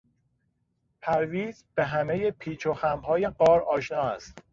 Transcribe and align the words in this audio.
پرویز 1.01 1.65
به 1.75 1.85
همهی 1.85 2.31
پیچ 2.31 2.65
و 2.67 2.73
خمهای 2.73 3.27
غار 3.27 3.61
آشنا 3.61 4.01
است. 4.03 4.37